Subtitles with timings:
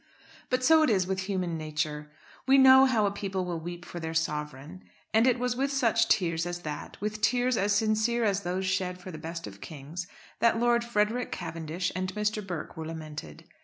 [0.49, 2.09] But so it is with human nature.
[2.47, 6.07] We know how a people will weep for their Sovereign, and it was with such
[6.07, 10.07] tears as that, with tears as sincere as those shed for the best of kings,
[10.39, 12.41] that Lord Frederick Cavendish and Mr.
[12.47, 13.43] Burke were lamented.